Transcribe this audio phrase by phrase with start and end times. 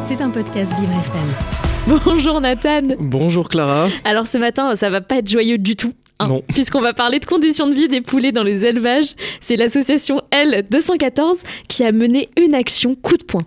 [0.00, 2.00] C'est un podcast Vivre FM.
[2.06, 2.80] Bonjour Nathan.
[2.98, 3.88] Bonjour Clara.
[4.04, 5.92] Alors ce matin, ça va pas être joyeux du tout.
[6.20, 6.40] Hein.
[6.48, 9.14] Puisqu'on va parler de conditions de vie des poulets dans les élevages.
[9.40, 13.42] C'est l'association L214 qui a mené une action coup de poing.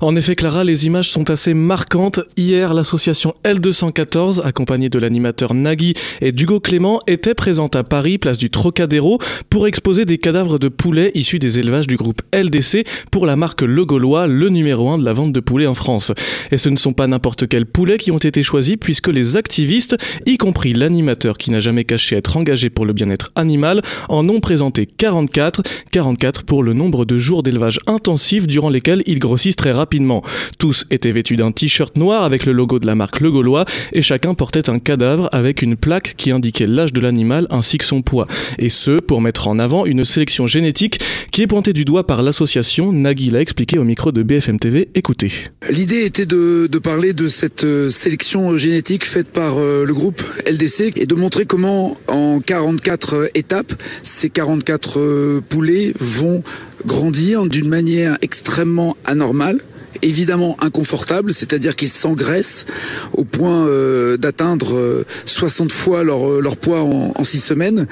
[0.00, 2.20] En effet, Clara, les images sont assez marquantes.
[2.36, 8.38] Hier, l'association L214, accompagnée de l'animateur Nagui et d'Hugo Clément, était présente à Paris, place
[8.38, 9.18] du Trocadéro,
[9.50, 13.62] pour exposer des cadavres de poulets issus des élevages du groupe LDC pour la marque
[13.62, 16.12] Le Gaulois, le numéro 1 de la vente de poulets en France.
[16.50, 19.96] Et ce ne sont pas n'importe quels poulets qui ont été choisis, puisque les activistes,
[20.26, 24.40] y compris l'animateur qui n'a jamais caché être engagé pour le bien-être animal, en ont
[24.40, 29.72] présenté 44, 44 pour le nombre de jours d'élevage intensif durant lesquels ils grossissent très
[29.72, 30.22] rapidement.
[30.58, 34.02] Tous étaient vêtus d'un t-shirt noir avec le logo de la marque Le Gaulois et
[34.02, 38.02] chacun portait un cadavre avec une plaque qui indiquait l'âge de l'animal ainsi que son
[38.02, 38.26] poids.
[38.58, 42.22] Et ce, pour mettre en avant une sélection génétique qui est pointée du doigt par
[42.22, 42.92] l'association.
[42.92, 44.88] Nagui l'a expliqué au micro de BFM TV.
[44.94, 45.32] Écoutez.
[45.68, 50.22] L'idée était de, de parler de cette euh, sélection génétique faite par euh, le groupe
[50.46, 56.42] LDC et de montrer comment en 44 euh, étapes, ces 44 euh, poulets vont
[56.86, 59.60] grandir d'une manière extrêmement anormale
[60.02, 62.66] évidemment inconfortable, c'est-à-dire qu'ils s'engraissent
[63.12, 67.86] au point euh, d'atteindre euh, 60 fois leur, poids en, en 6 semaines.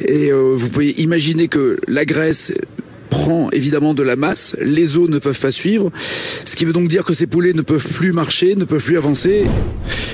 [0.00, 2.52] Et vous pouvez imaginer que la graisse
[3.06, 5.90] prend évidemment de la masse, les os ne peuvent pas suivre,
[6.44, 8.98] ce qui veut donc dire que ces poulets ne peuvent plus marcher, ne peuvent plus
[8.98, 9.44] avancer.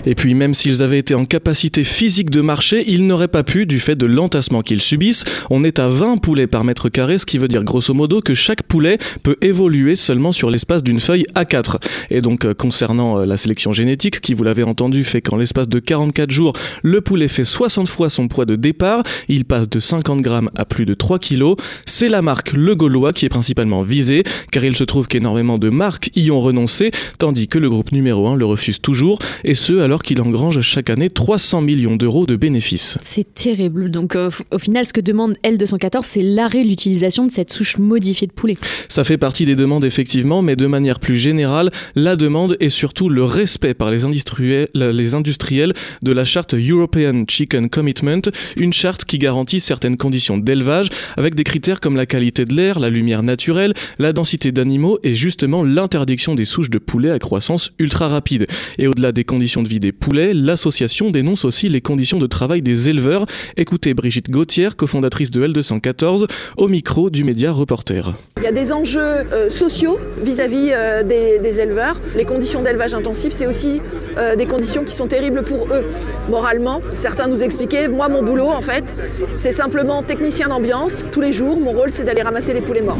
[0.04, 3.66] Et puis même s'ils avaient été en capacité physique de marcher, ils n'auraient pas pu
[3.66, 5.24] du fait de l'entassement qu'ils subissent.
[5.50, 8.34] On est à 20 poulets par mètre carré, ce qui veut dire grosso modo que
[8.34, 11.76] chaque poulet peut évoluer seulement sur l'espace d'une feuille A4.
[12.10, 15.68] Et donc euh, concernant euh, la sélection génétique, qui vous l'avez entendu, fait qu'en l'espace
[15.68, 19.78] de 44 jours, le poulet fait 60 fois son poids de départ, il passe de
[19.78, 21.56] 50 grammes à plus de 3 kilos.
[21.86, 25.68] C'est la marque Le Gaulois qui est principalement visée, car il se trouve qu'énormément de
[25.68, 29.78] marques y ont renoncé, tandis que le groupe numéro 1 le refuse toujours, et ce
[29.78, 32.98] alors qu'il engrange chaque année 300 millions d'euros de bénéfices.
[33.00, 33.88] C'est terrible.
[33.88, 37.78] Donc euh, au final, ce que demande L214, c'est l'arrêt de l'utilisation de cette souche
[37.78, 38.56] modifiée de poulet.
[38.88, 43.08] Ça fait partie des demandes effectivement, mais de manière plus générale, la demande est surtout
[43.08, 45.72] le respect par les industriels, les industriels
[46.02, 48.22] de la charte European Chicken Commitment,
[48.56, 52.71] une charte qui garantit certaines conditions d'élevage avec des critères comme la qualité de l'air,
[52.80, 57.72] la lumière naturelle, la densité d'animaux et justement l'interdiction des souches de poulets à croissance
[57.78, 58.46] ultra rapide.
[58.78, 62.62] Et au-delà des conditions de vie des poulets, l'association dénonce aussi les conditions de travail
[62.62, 63.26] des éleveurs.
[63.56, 68.14] Écoutez Brigitte Gauthier, cofondatrice de L214, au micro du média Reporter.
[68.38, 72.00] Il y a des enjeux euh, sociaux vis-à-vis euh, des, éleveurs.
[72.16, 73.80] Les conditions d'élevage intensif, c'est aussi
[74.18, 75.84] euh, des conditions qui sont terribles pour eux.
[76.28, 78.96] Moralement, certains nous expliquaient, moi mon boulot en fait,
[79.36, 81.04] c'est simplement technicien d'ambiance.
[81.12, 82.96] Tous les jours, mon rôle c'est d'aller ramasser les poulets morts.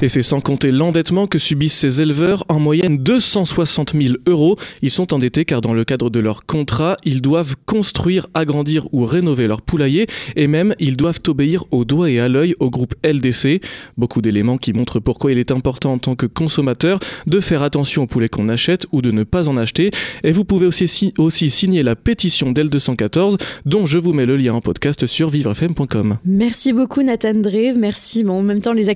[0.00, 4.56] Et c'est sans compter l'endettement que subissent ces éleveurs, en moyenne 260 000 euros.
[4.82, 9.04] Ils sont endettés car dans le cadre de leur contrat, ils doivent construire, agrandir ou
[9.04, 10.06] rénover leur poulailler
[10.36, 13.60] et même ils doivent obéir au doigt et à l'œil au groupe LDC.
[13.96, 18.02] Beaucoup d'éléments qui montrent pourquoi il est important en tant que consommateur de faire attention
[18.04, 19.90] aux poulets qu'on achète ou de ne pas en acheter.
[20.24, 23.36] Et vous pouvez aussi, si- aussi signer la pétition d'L214
[23.66, 26.18] dont je vous mets le lien en podcast sur vivrefm.com.
[26.24, 28.24] Merci beaucoup Nathan Drey, merci.
[28.24, 28.90] Bon, en même temps, les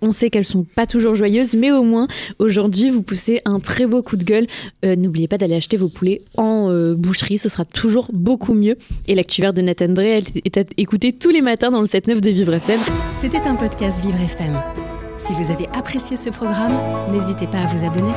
[0.00, 3.86] on sait qu'elles sont pas toujours joyeuses, mais au moins, aujourd'hui, vous poussez un très
[3.86, 4.46] beau coup de gueule.
[4.84, 8.76] Euh, N'oubliez pas d'aller acheter vos poulets en euh, boucherie, ce sera toujours beaucoup mieux.
[9.08, 11.86] Et l'actu verte de Nathan Drey, elle est à écouter tous les matins dans le
[11.86, 12.80] 7-9 de Vivre FM.
[13.20, 14.56] C'était un podcast Vivre FM.
[15.16, 16.72] Si vous avez apprécié ce programme,
[17.12, 18.12] n'hésitez pas à vous abonner.